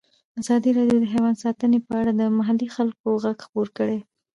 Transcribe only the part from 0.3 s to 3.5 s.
ازادي راډیو د حیوان ساتنه په اړه د محلي خلکو غږ